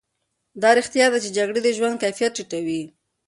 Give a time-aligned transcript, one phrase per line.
[0.61, 2.81] دا رښتیا ده چې جګړې د ژوند کیفیت ټیټوي.